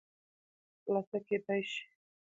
خلاصه 0.83 1.17
کېداى 1.27 1.59
شي 1.71 1.81